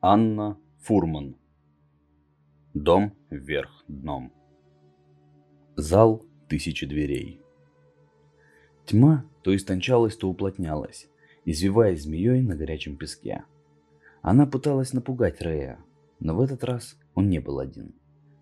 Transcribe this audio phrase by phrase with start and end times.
[0.00, 1.34] Анна Фурман.
[2.72, 4.32] Дом вверх дном.
[5.74, 7.42] Зал тысячи дверей.
[8.86, 11.08] Тьма то истончалась, то уплотнялась,
[11.44, 13.42] извиваясь змеей на горячем песке.
[14.22, 15.80] Она пыталась напугать Рэя,
[16.20, 17.92] но в этот раз он не был один.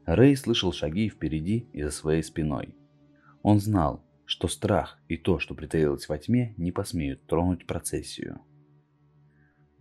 [0.05, 2.75] Рэй слышал шаги впереди и за своей спиной.
[3.41, 8.43] Он знал, что страх и то, что притаилось во тьме, не посмеют тронуть процессию.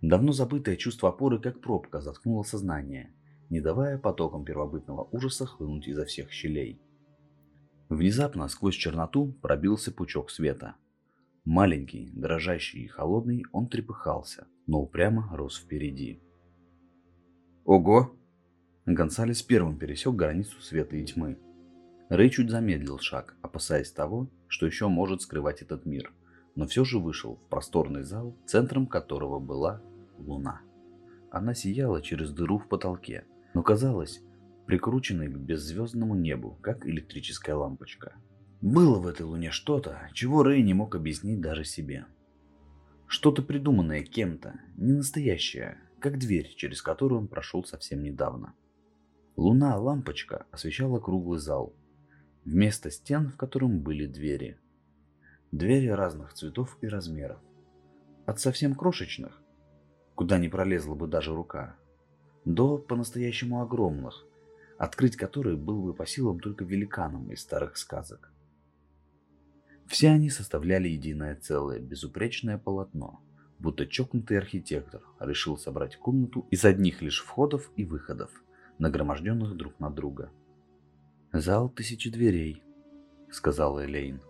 [0.08, 3.12] Давно забытое чувство опоры, как пробка, заткнуло сознание,
[3.50, 6.80] не давая потокам первобытного ужаса хлынуть изо всех щелей.
[7.90, 10.76] Внезапно сквозь черноту пробился пучок света.
[11.44, 16.22] Маленький, дрожащий и холодный, он трепыхался, но упрямо рос впереди.
[17.64, 18.16] «Ого!»
[18.86, 21.40] Гонсалес первым пересек границу света и тьмы.
[22.10, 26.14] Рэй чуть замедлил шаг, опасаясь того, что еще может скрывать этот мир,
[26.54, 29.82] но все же вышел в просторный зал, центром которого была
[30.18, 30.62] луна.
[31.32, 34.22] Она сияла через дыру в потолке, но казалась
[34.66, 38.16] прикрученной к беззвездному небу, как электрическая лампочка.
[38.62, 42.06] Было в этой луне что-то, чего Рэй не мог объяснить даже себе.
[43.08, 48.56] Что-то придуманное кем-то, не настоящее, как дверь, через которую он прошел совсем недавно.
[49.36, 51.76] Луна-лампочка освещала круглый зал,
[52.46, 54.58] вместо стен, в котором были двери.
[55.52, 57.40] Двери разных цветов и размеров.
[58.26, 59.42] От совсем крошечных,
[60.16, 61.76] куда не пролезла бы даже рука,
[62.46, 64.26] до по-настоящему огромных,
[64.78, 68.32] открыть которые было бы по силам только великанам из старых сказок.
[69.88, 73.22] Все они составляли единое целое, безупречное полотно,
[73.60, 78.32] будто чокнутый архитектор решил собрать комнату из одних лишь входов и выходов,
[78.80, 80.32] нагроможденных друг на друга.
[81.32, 82.64] «Зал тысячи дверей»,—
[83.32, 84.22] сказала Элейн.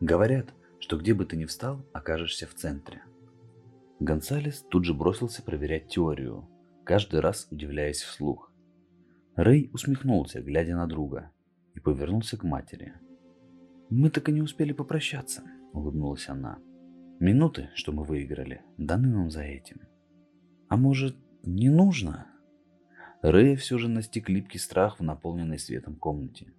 [0.00, 3.02] «Говорят, что где бы ты ни встал, окажешься в центре.
[4.00, 6.48] Гонсалес тут же бросился проверять теорию,
[6.84, 8.50] каждый раз удивляясь вслух.
[9.36, 11.30] Рэй усмехнулся, глядя на друга,
[11.74, 12.94] и повернулся к матери.
[13.90, 15.42] «Мы так и не успели попрощаться»,—
[15.74, 16.58] улыбнулась она.
[17.18, 19.82] «Минуты, что мы выиграли, даны нам за этим».
[20.68, 22.26] «А может, не нужно?»
[23.20, 26.54] Рэя все же настиг липкий страх в наполненной светом комнате.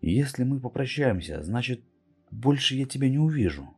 [0.00, 1.80] «Если мы попрощаемся, значит,
[2.32, 3.68] больше я тебя не увижу.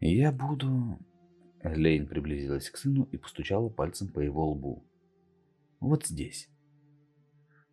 [0.00, 0.98] Я буду
[1.64, 4.86] Лейн приблизилась к сыну и постучала пальцем по его лбу.
[5.80, 6.50] «Вот здесь.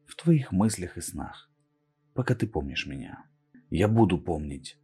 [0.06, 1.52] В твоих мыслях и снах.
[2.14, 3.26] Пока ты помнишь меня.
[3.70, 4.78] Я буду помнить».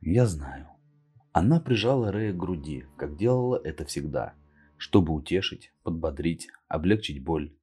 [0.00, 0.68] «Я знаю».
[1.32, 4.34] Она прижала Рэя к груди, как делала это всегда,
[4.76, 7.56] чтобы утешить, подбодрить, облегчить боль.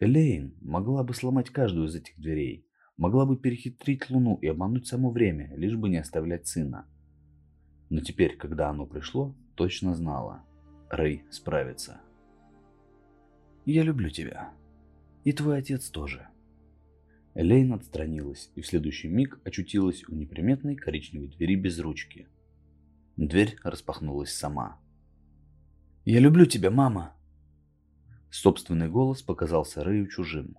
[0.00, 5.10] Элейн могла бы сломать каждую из этих дверей, могла бы перехитрить Луну и обмануть само
[5.10, 6.88] время, лишь бы не оставлять сына.
[7.92, 10.42] Но теперь, когда оно пришло, точно знала.
[10.88, 12.00] Рэй справится.
[13.66, 14.50] «Я люблю тебя.
[15.24, 16.26] И твой отец тоже».
[17.34, 22.28] Элейн отстранилась и в следующий миг очутилась у неприметной коричневой двери без ручки.
[23.18, 24.80] Дверь распахнулась сама.
[26.06, 27.14] «Я люблю тебя, мама!»
[28.30, 30.56] Собственный голос показался Рэю чужим.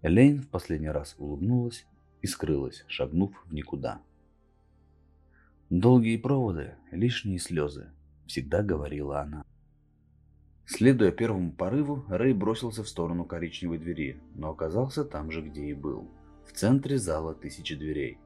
[0.00, 1.84] Элейн в последний раз улыбнулась
[2.22, 4.00] и скрылась, шагнув в никуда.
[5.70, 7.92] Долгие проводы, лишние слезы,
[8.26, 9.44] всегда говорила она.
[10.66, 15.74] Следуя первому порыву, Рэй бросился в сторону коричневой двери, но оказался там же, где и
[15.74, 16.10] был,
[16.44, 18.18] в центре зала тысячи дверей,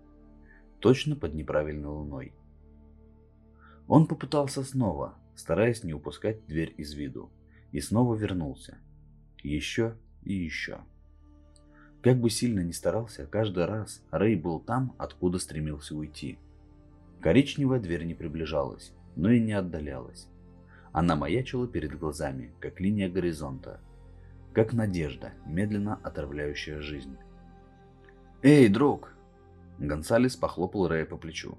[0.81, 2.33] точно под неправильной луной.
[3.88, 7.31] Он попытался снова, стараясь не упускать дверь из виду,
[7.72, 8.78] и снова вернулся.
[9.43, 10.78] Еще и еще.
[12.00, 16.38] Как бы сильно ни старался, каждый раз Рэй был там, откуда стремился уйти–
[17.25, 20.29] Коричневая дверь не приближалась, но и не отдалялась.
[20.93, 23.81] Она маячила перед глазами, как линия горизонта,
[24.53, 27.16] как надежда, медленно отравляющая жизнь.
[28.43, 29.15] «Эй, друг!»
[29.78, 31.57] Гонсалес похлопал Рэя по плечу.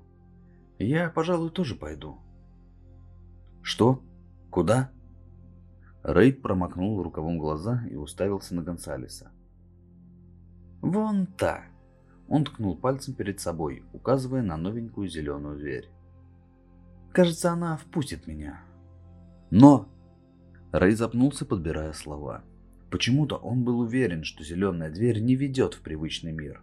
[0.78, 2.20] «Я, пожалуй, тоже пойду».
[3.64, 4.04] «Что?
[4.52, 4.92] Куда?»
[6.04, 9.32] Рэй промокнул рукавом глаза и уставился на Гонсалеса.
[10.84, 11.64] «Вон та!»
[12.28, 15.90] Он ткнул пальцем перед собой, указывая на новенькую зеленую дверь.
[17.12, 18.62] «Кажется, она впустит меня».
[19.52, 19.88] «Но...»
[20.72, 22.44] Рэй запнулся, подбирая слова.
[22.90, 26.62] Почему-то он был уверен, что зеленая дверь не ведет в привычный мир.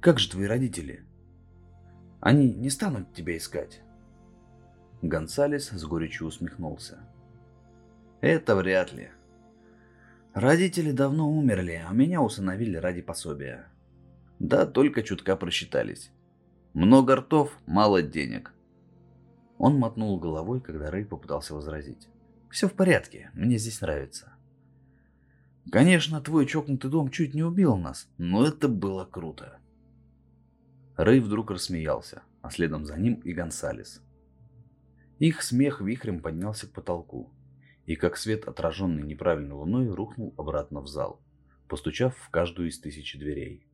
[0.00, 1.04] «Как же твои родители?
[2.20, 3.82] Они не станут тебя искать?»
[5.00, 6.98] Гонсалес с горечью усмехнулся.
[8.20, 9.10] «Это вряд ли»,
[10.34, 13.66] Родители давно умерли, а меня усыновили ради пособия.
[14.38, 16.10] Да, только чутка просчитались.
[16.72, 18.54] Много ртов, мало денег.
[19.58, 22.08] Он мотнул головой, когда Рэй попытался возразить.
[22.50, 24.32] «Все в порядке, мне здесь нравится».
[25.70, 29.58] «Конечно, твой чокнутый дом чуть не убил нас, но это было круто».
[30.96, 34.02] Рэй вдруг рассмеялся, а следом за ним и Гонсалес.
[35.20, 37.30] Их смех вихрем поднялся к потолку,
[37.92, 41.22] и как свет, отраженный неправильной луной, рухнул обратно в зал,
[41.68, 43.66] постучав в каждую из тысячи дверей.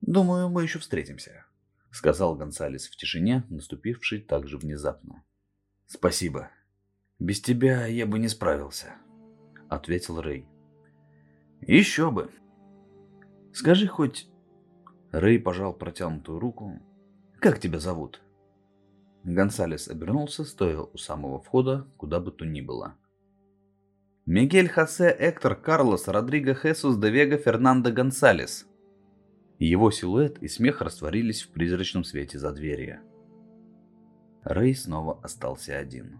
[0.00, 1.46] «Думаю, мы еще встретимся»,—
[1.92, 5.22] сказал Гонсалес в тишине, наступившей так же внезапно.
[5.86, 6.50] «Спасибо.
[7.20, 8.96] Без тебя я бы не справился»,—
[9.68, 10.48] ответил Рэй.
[11.60, 12.32] «Еще бы.
[13.52, 14.28] Скажи хоть...»
[15.12, 16.82] Рэй пожал протянутую руку.
[17.38, 18.20] «Как тебя зовут?»
[19.24, 22.96] Гонсалес обернулся, стоя у самого входа, куда бы то ни было.
[24.26, 28.66] «Мигель Хосе Эктор Карлос Родриго Хесус де Вега Фернандо Гонсалес».
[29.58, 33.00] Его силуэт и смех растворились в призрачном свете за дверью.
[34.42, 36.18] Рэй снова остался один.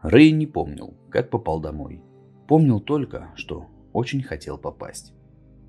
[0.00, 2.02] Рэй не помнил, как попал домой.
[2.48, 5.12] Помнил только, что очень хотел попасть.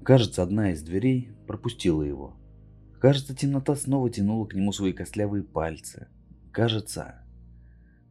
[0.03, 2.33] Кажется, одна из дверей пропустила его,
[3.03, 6.07] Кажется, темнота снова тянула к нему свои костлявые пальцы.
[6.53, 7.21] Кажется...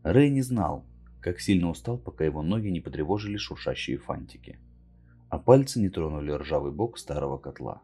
[0.02, 0.84] Рэй не знал,
[1.22, 4.58] как сильно устал, пока его ноги не потревожили шуршащие фантики,
[5.30, 7.80] а пальцы не тронули ржавый бок старого котла.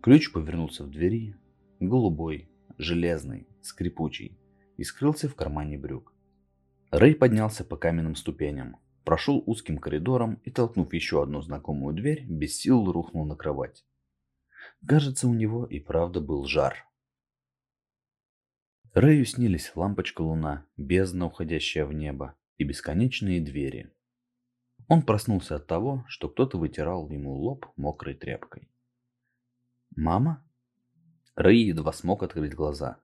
[0.00, 1.34] Ключ повернулся в двери,
[1.80, 2.48] голубой,
[2.78, 4.38] железный, скрипучий,
[4.76, 6.14] и скрылся в кармане брюк.
[6.92, 12.56] Рэй поднялся по каменным ступеням, прошел узким коридором и, толкнув еще одну знакомую дверь, без
[12.56, 13.84] сил рухнул на кровать.
[14.86, 16.86] Кажется, у него и правда был жар.
[18.92, 23.90] Рэю снились лампочка луна, бездна, уходящая в небо, и бесконечные двери.
[24.88, 28.68] Он проснулся от того, что кто-то вытирал ему лоб мокрой тряпкой.
[29.96, 30.44] «Мама?»
[31.34, 33.00] Рэй едва смог открыть глаза.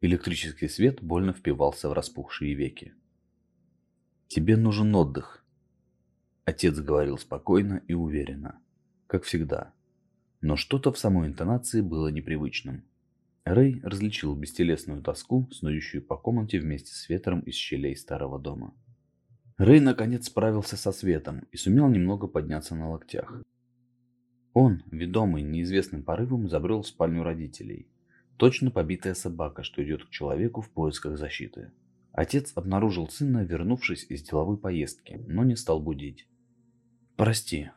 [0.00, 2.94] Электрический свет больно впивался в распухшие веки.
[4.28, 5.44] «Тебе нужен отдых»,—
[6.44, 8.62] отец говорил спокойно и уверенно,
[9.06, 9.74] как всегда,
[10.40, 12.84] но что-то в самой интонации было непривычным.
[13.44, 18.74] Рэй различил бестелесную тоску, снующую по комнате вместе с ветром из щелей старого дома.
[19.58, 23.42] Рэй наконец справился со светом и сумел немного подняться на локтях.
[24.52, 27.88] Он, ведомый неизвестным порывом, забрел в спальню родителей.
[28.36, 31.72] Точно побитая собака, что идет к человеку в поисках защиты.
[32.12, 36.26] Отец обнаружил сына, вернувшись из деловой поездки, но не стал будить.
[37.16, 37.70] «Прости»,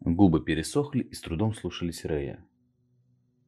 [0.00, 2.44] Губы пересохли и с трудом слушались Рэя.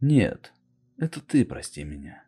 [0.01, 0.53] «Нет,
[0.97, 2.25] это ты прости меня».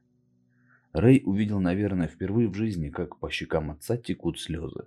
[0.93, 4.87] Рэй увидел, наверное, впервые в жизни, как по щекам отца текут слезы.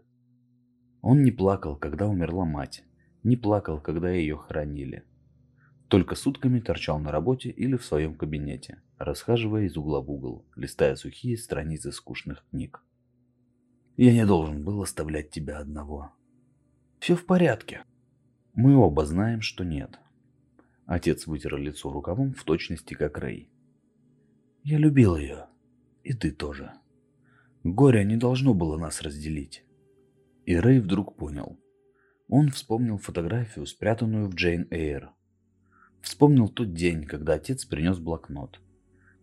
[1.02, 2.84] Он не плакал, когда умерла мать,
[3.24, 5.04] не плакал, когда ее хоронили.
[5.88, 10.96] Только сутками торчал на работе или в своем кабинете, расхаживая из угла в угол, листая
[10.96, 12.84] сухие страницы скучных книг.
[13.98, 16.12] «Я не должен был оставлять тебя одного».
[17.00, 17.84] «Все в порядке»,
[18.56, 20.00] мы оба знаем, что нет.
[20.86, 23.50] Отец вытер лицо рукавом в точности, как Рэй.
[24.64, 25.48] Я любил ее.
[26.04, 26.72] И ты тоже.
[27.66, 29.66] Горе не должно было нас разделить.
[30.46, 31.60] И Рэй вдруг понял.
[32.30, 35.12] Он вспомнил фотографию, спрятанную в Джейн Эйр.
[36.02, 38.62] Вспомнил тот день, когда отец принес блокнот.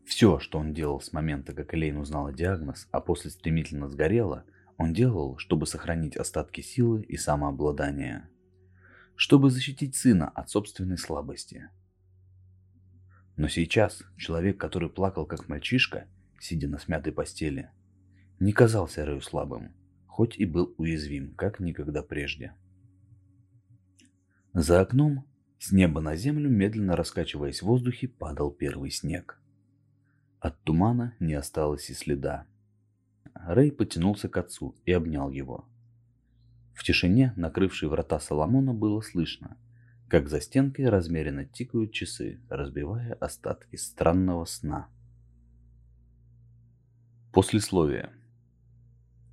[0.05, 4.45] Все, что он делал с момента, как Элейн узнала диагноз, а после стремительно сгорела,
[4.77, 8.29] он делал, чтобы сохранить остатки силы и самообладания
[9.17, 11.71] чтобы защитить сына от собственной слабости.
[13.37, 16.07] Но сейчас человек, который плакал как мальчишка,
[16.39, 17.71] сидя на смятой постели,
[18.41, 19.73] не казался Рэю слабым,
[20.07, 22.55] хоть и был уязвим, как никогда прежде.
[24.53, 25.25] За окном,
[25.59, 29.41] с неба на землю, медленно раскачиваясь в воздухе, падал первый снег.
[30.41, 32.47] От тумана не осталось и следа.
[33.33, 35.69] Рэй потянулся к отцу и обнял его.
[36.75, 39.57] В тишине, накрывшей врата Соломона, было слышно,
[40.09, 44.89] как за стенкой размеренно тикают часы, разбивая остатки странного сна.
[47.33, 48.11] Послесловие.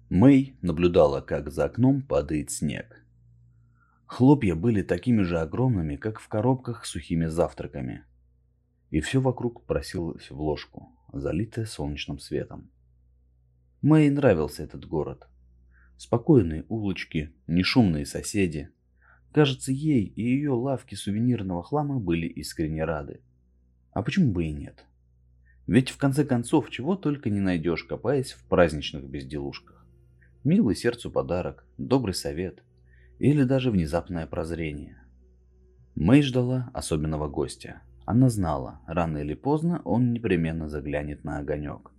[0.10, 3.04] Мэй наблюдала, как за окном падает снег.
[4.06, 8.04] Хлопья были такими же огромными, как в коробках с сухими завтраками.
[8.90, 12.72] И все вокруг просилось в ложку, залитое солнечным светом.
[13.82, 15.28] Мэй нравился этот город–
[16.00, 18.70] Спокойные улочки, нешумные соседи.
[19.34, 23.20] Кажется, ей и ее лавки сувенирного хлама были искренне рады.
[23.92, 24.86] А почему бы и нет?
[25.68, 29.86] Ведь в конце концов, чего только не найдешь, копаясь в праздничных безделушках.
[30.46, 32.64] Милый сердцу подарок, добрый совет
[33.20, 35.04] или даже внезапное прозрение.
[35.96, 37.82] Мэй ждала особенного гостя.
[38.06, 41.92] Она знала, рано или поздно он непременно заглянет на огонек.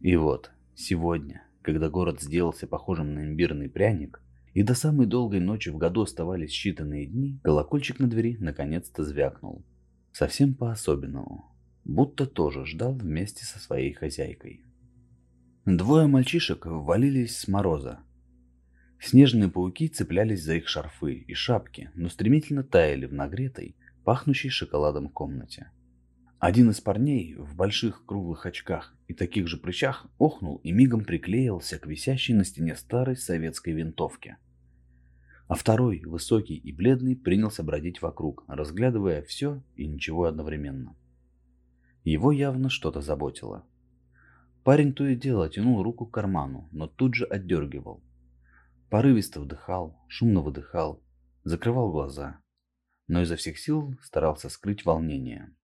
[0.00, 5.68] И вот, сегодня, когда город сделался похожим на имбирный пряник, и до самой долгой ночи
[5.68, 9.64] в году оставались считанные дни, колокольчик на двери наконец-то звякнул.
[10.12, 11.44] Совсем по-особенному.
[11.84, 14.64] Будто тоже ждал вместе со своей хозяйкой.
[15.66, 18.00] Двое мальчишек ввалились с мороза.
[18.98, 25.08] Снежные пауки цеплялись за их шарфы и шапки, но стремительно таяли в нагретой, пахнущей шоколадом
[25.08, 25.70] комнате.
[26.40, 31.78] Один из парней в больших круглых очках и таких же прыщах охнул и мигом приклеился
[31.78, 34.38] к висящей на стене старой советской винтовке.
[35.48, 40.96] А второй, высокий и бледный, принялся бродить вокруг, разглядывая все и ничего одновременно.
[42.04, 43.66] Его явно что-то заботило.
[44.64, 48.02] Парень то и дело тянул руку к карману, но тут же отдергивал.
[48.88, 51.02] Порывисто вдыхал, шумно выдыхал,
[51.44, 52.40] закрывал глаза,
[53.08, 55.54] но изо всех сил старался скрыть волнение.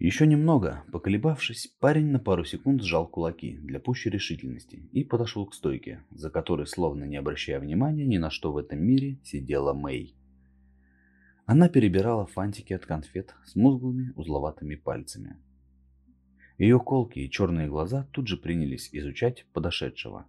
[0.00, 5.52] Еще немного, поколебавшись, парень на пару секунд сжал кулаки для пущей решительности и подошел к
[5.52, 10.16] стойке, за которой, словно не обращая внимания ни на что в этом мире, сидела Мэй.
[11.44, 15.36] Она перебирала фантики от конфет с мозглыми узловатыми пальцами.
[16.56, 20.26] Ее колкие черные глаза тут же принялись изучать подошедшего.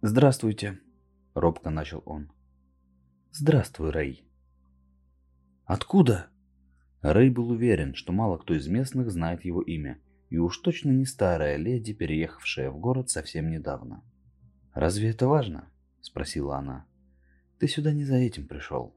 [0.00, 0.80] «Здравствуйте»,—
[1.34, 2.32] робко начал он.
[3.30, 4.24] «Здравствуй, Рэй».
[5.66, 6.30] «Откуда?»
[7.02, 10.00] Рэй был уверен, что мало кто из местных знает его имя,
[10.30, 14.02] и уж точно не старая леди, переехавшая в город совсем недавно.
[14.74, 16.86] «Разве это важно?»– спросила она.
[17.58, 18.94] «Ты сюда не за этим пришел».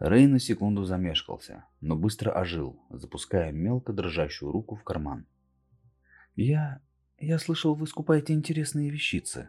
[0.00, 5.26] Рэй на секунду замешкался, но быстро ожил, запуская мелко дрожащую руку в карман.
[6.34, 6.80] «Я...
[7.18, 9.48] я слышал, вы скупаете интересные вещицы».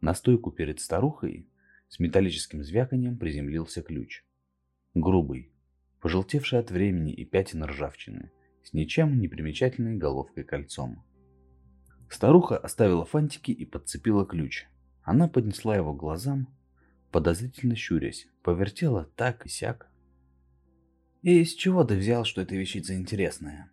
[0.00, 1.48] На стойку перед старухой
[1.88, 4.24] с металлическим звяканием приземлился ключ–
[4.94, 5.50] Грубый,
[6.00, 8.30] пожелтевший от времени и пятен ржавчины,
[8.62, 11.02] с ничем не примечательной головкой кольцом.
[12.10, 14.66] Старуха оставила фантики и подцепила ключ.
[15.02, 16.48] Она поднесла его к глазам,
[17.10, 19.90] подозрительно щурясь, повертела так и сяк.
[21.22, 23.72] «И из чего ты взял, что эта вещица интересная?»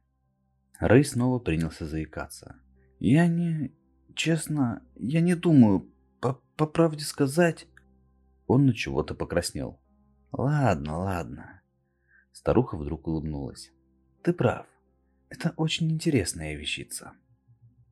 [0.79, 2.55] Рэй снова принялся заикаться.
[2.99, 3.73] «Я не...
[4.15, 7.67] Честно, я не думаю, по, по правде сказать...»
[8.47, 9.79] Он на чего-то покраснел.
[10.31, 11.61] Ладно, ладно.
[12.31, 13.71] Старуха вдруг улыбнулась.
[14.23, 14.67] Ты прав.
[15.29, 17.13] Это очень интересная вещица.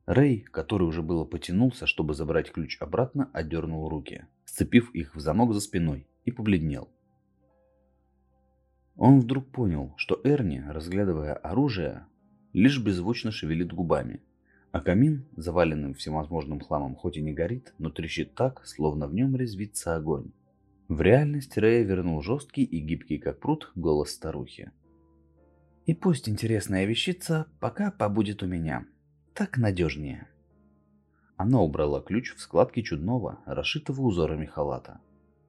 [0.06, 5.52] Рэй, который уже было потянулся, чтобы забрать ключ обратно, отдернул руки, сцепив их в замок
[5.52, 6.88] за спиной, и побледнел.
[8.96, 12.06] Он вдруг понял, что Эрни, разглядывая оружие,
[12.52, 14.20] лишь беззвучно шевелит губами,
[14.72, 19.36] а камин, заваленным всевозможным хламом, хоть и не горит, но трещит так, словно в нем
[19.36, 20.32] резвится огонь.
[20.88, 24.72] В реальность Рэя вернул жесткий и гибкий, как пруд, голос старухи.
[25.84, 28.86] «И пусть интересная вещица пока побудет у меня.
[29.34, 30.28] Так надежнее».
[31.36, 35.00] Она убрала ключ в складки чудного, расшитого узорами халата.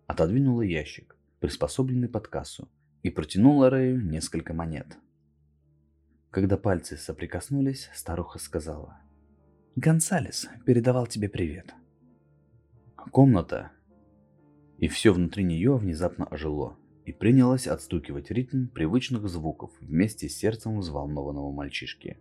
[0.07, 2.69] Отодвинула ящик, приспособленный под кассу,
[3.01, 4.97] и протянула Рэю несколько монет.
[6.31, 8.99] Когда пальцы соприкоснулись, старуха сказала.
[9.77, 11.73] «Гонсалес передавал тебе привет».
[13.11, 13.71] Комната,
[14.79, 20.79] и все внутри нее внезапно ожило и принялось отстукивать ритм привычных звуков вместе с сердцем
[20.79, 22.17] взволнованного мальчишки.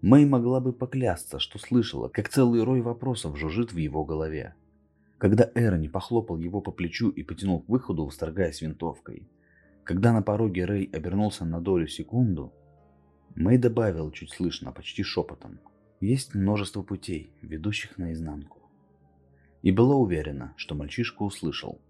[0.00, 4.54] Мэй могла бы поклясться, что слышала, как целый рой вопросов жужжит в его голове.
[5.18, 9.28] Когда Эрони похлопал его по плечу и потянул к выходу, восторгаясь винтовкой.
[9.84, 12.52] Когда на пороге Рэй обернулся на долю секунду,
[13.34, 15.58] Мэй добавил чуть слышно, почти шепотом.
[16.00, 18.59] Есть множество путей, ведущих наизнанку
[19.62, 21.80] и была уверена, что мальчишка услышал.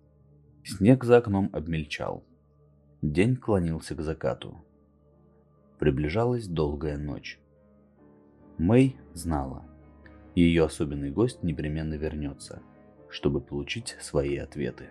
[0.65, 2.25] Снег за окном обмельчал.
[3.03, 4.63] День клонился к закату.
[5.79, 7.39] Приближалась долгая ночь.
[8.59, 9.65] Мэй знала,
[10.35, 12.63] ее особенный гость непременно вернется,
[13.09, 14.91] чтобы получить свои ответы.